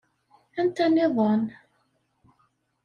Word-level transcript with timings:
Anta 0.59 0.85
nniḍen? 0.87 1.43